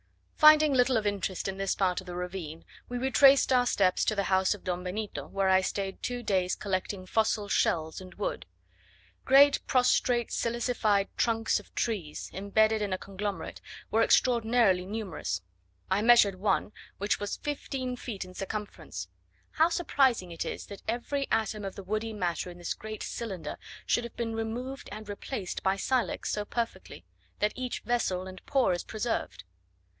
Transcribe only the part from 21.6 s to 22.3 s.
of the woody